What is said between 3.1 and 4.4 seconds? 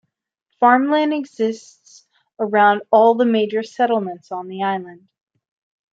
the major settlements